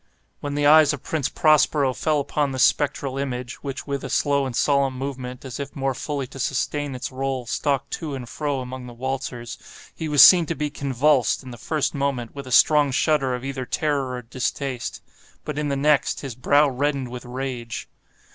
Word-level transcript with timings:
When 0.39 0.55
the 0.55 0.65
eyes 0.65 0.93
of 0.93 1.03
Prince 1.03 1.29
Prospero 1.29 1.93
fell 1.93 2.19
upon 2.19 2.51
this 2.53 2.63
spectral 2.63 3.19
image 3.19 3.61
(which 3.61 3.85
with 3.85 4.03
a 4.03 4.09
slow 4.09 4.47
and 4.47 4.55
solemn 4.55 4.97
movement, 4.97 5.45
as 5.45 5.59
if 5.59 5.75
more 5.75 5.93
fully 5.93 6.25
to 6.25 6.39
sustain 6.39 6.95
its 6.95 7.11
role, 7.11 7.45
stalked 7.45 7.91
to 8.01 8.15
and 8.15 8.27
fro 8.27 8.61
among 8.61 8.87
the 8.87 8.95
waltzers) 8.95 9.59
he 9.93 10.09
was 10.09 10.23
seen 10.25 10.47
to 10.47 10.55
be 10.55 10.71
convulsed, 10.71 11.43
in 11.43 11.51
the 11.51 11.55
first 11.55 11.93
moment 11.93 12.33
with 12.33 12.47
a 12.47 12.51
strong 12.51 12.89
shudder 12.89 13.37
either 13.39 13.61
of 13.61 13.69
terror 13.69 14.13
or 14.13 14.23
distaste; 14.23 15.03
but, 15.45 15.59
in 15.59 15.69
the 15.69 15.75
next, 15.77 16.21
his 16.21 16.33
brow 16.33 16.67
reddened 16.67 17.09
with 17.11 17.23
rage. 17.23 17.87